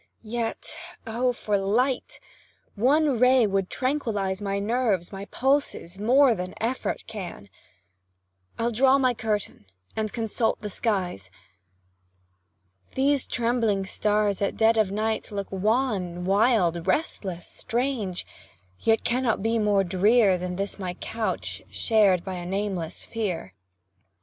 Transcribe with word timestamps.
Yet, 0.23 0.75
oh, 1.05 1.31
for 1.31 1.59
light! 1.59 2.19
one 2.73 3.19
ray 3.19 3.45
would 3.45 3.69
tranquillize 3.69 4.41
My 4.41 4.57
nerves, 4.57 5.11
my 5.11 5.25
pulses, 5.25 5.99
more 5.99 6.33
than 6.33 6.55
effort 6.59 7.03
can; 7.05 7.49
I'll 8.57 8.71
draw 8.71 8.97
my 8.97 9.13
curtain 9.13 9.65
and 9.95 10.11
consult 10.11 10.61
the 10.61 10.71
skies: 10.71 11.29
These 12.95 13.27
trembling 13.27 13.85
stars 13.85 14.41
at 14.41 14.57
dead 14.57 14.75
of 14.75 14.89
night 14.91 15.29
look 15.29 15.51
wan, 15.51 16.25
Wild, 16.25 16.87
restless, 16.87 17.45
strange, 17.45 18.25
yet 18.79 19.03
cannot 19.03 19.43
be 19.43 19.59
more 19.59 19.83
drear 19.83 20.35
Than 20.35 20.55
this 20.55 20.79
my 20.79 20.95
couch, 20.95 21.61
shared 21.69 22.23
by 22.25 22.33
a 22.33 22.45
nameless 22.47 23.05
fear. 23.05 23.53